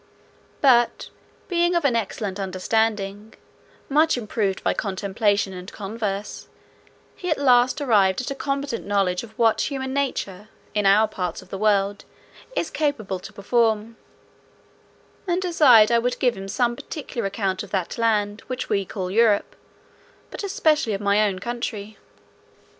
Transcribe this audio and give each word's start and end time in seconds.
But 0.61 1.11
being 1.47 1.75
of 1.75 1.85
an 1.85 1.95
excellent 1.95 2.39
understanding, 2.39 3.35
much 3.87 4.17
improved 4.17 4.63
by 4.63 4.73
contemplation 4.73 5.53
and 5.53 5.71
converse, 5.71 6.47
he 7.15 7.29
at 7.29 7.37
last 7.37 7.79
arrived 7.79 8.19
at 8.19 8.31
a 8.31 8.33
competent 8.33 8.83
knowledge 8.83 9.21
of 9.21 9.37
what 9.37 9.61
human 9.69 9.93
nature, 9.93 10.49
in 10.73 10.87
our 10.87 11.07
parts 11.07 11.43
of 11.43 11.49
the 11.49 11.57
world, 11.59 12.03
is 12.55 12.71
capable 12.71 13.19
to 13.19 13.31
perform, 13.31 13.95
and 15.27 15.39
desired 15.39 15.91
I 15.91 15.99
would 15.99 16.17
give 16.17 16.35
him 16.35 16.47
some 16.47 16.75
particular 16.75 17.27
account 17.27 17.61
of 17.61 17.69
that 17.69 17.99
land 17.99 18.41
which 18.47 18.69
we 18.69 18.85
call 18.85 19.11
Europe, 19.11 19.55
but 20.31 20.43
especially 20.43 20.93
of 20.93 21.01
my 21.01 21.23
own 21.27 21.37
country. 21.37 21.99